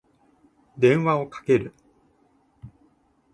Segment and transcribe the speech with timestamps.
[0.79, 1.75] 電話をかける。